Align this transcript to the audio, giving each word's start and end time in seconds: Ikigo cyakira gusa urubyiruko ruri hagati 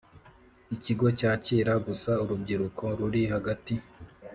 Ikigo 0.75 1.07
cyakira 1.19 1.73
gusa 1.85 2.11
urubyiruko 2.23 2.83
ruri 2.97 3.21
hagati 3.33 3.73